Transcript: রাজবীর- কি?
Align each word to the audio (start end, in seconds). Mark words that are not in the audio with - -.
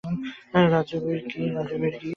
রাজবীর- 0.65 1.19
কি? 1.29 1.41